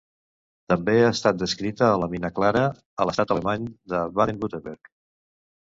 [0.71, 2.63] També ha estat descrita a la mina Clara,
[2.97, 4.95] a l'estat alemany de Baden-Württemberg.